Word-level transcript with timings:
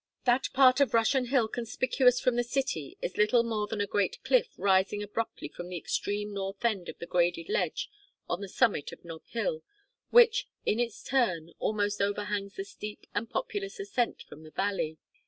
That 0.25 0.47
part 0.53 0.79
of 0.79 0.95
Russian 0.95 1.25
Hill 1.25 1.47
conspicuous 1.47 2.19
from 2.19 2.35
the 2.35 2.43
city 2.43 2.97
is 3.03 3.17
little 3.17 3.43
more 3.43 3.67
than 3.67 3.79
a 3.81 3.85
great 3.85 4.17
cliff 4.23 4.49
rising 4.57 5.03
abruptly 5.03 5.47
from 5.47 5.69
the 5.69 5.77
extreme 5.77 6.33
north 6.33 6.65
end 6.65 6.89
of 6.89 6.97
the 6.97 7.05
graded 7.05 7.47
ledge 7.49 7.87
on 8.27 8.41
the 8.41 8.49
summit 8.49 8.91
of 8.91 9.05
Nob 9.05 9.21
Hill, 9.27 9.61
which, 10.09 10.47
in 10.65 10.79
its 10.79 11.03
turn, 11.03 11.51
almost 11.59 12.01
overhangs 12.01 12.55
the 12.55 12.63
steep 12.65 13.05
and 13.13 13.29
populous 13.29 13.79
ascent 13.79 14.23
from 14.23 14.41
the 14.41 14.49
valley. 14.49 14.97